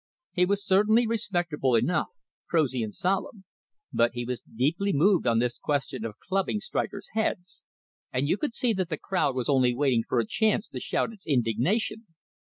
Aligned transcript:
He 0.31 0.47
was 0.47 0.65
certainly 0.65 1.05
respectable 1.05 1.75
enough, 1.75 2.07
prosy 2.47 2.81
and 2.81 2.91
solemn. 2.91 3.45
But 3.93 4.13
he 4.15 4.25
was 4.25 4.41
deeply 4.41 4.93
moved 4.93 5.27
on 5.27 5.37
this 5.37 5.59
question 5.59 6.03
of 6.05 6.17
clubbing 6.17 6.59
strikers' 6.59 7.09
heads; 7.13 7.61
and 8.11 8.27
you 8.27 8.35
could 8.35 8.55
see 8.55 8.73
that 8.73 8.89
the 8.89 8.97
crowd 8.97 9.35
was 9.35 9.47
only 9.47 9.75
waiting 9.75 10.01
for 10.09 10.17
a 10.17 10.25
chance 10.25 10.67
to 10.69 10.79
shout 10.79 11.13
its 11.13 11.27
indignation. 11.27 12.07